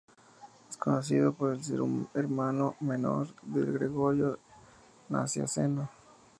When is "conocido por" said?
0.77-1.63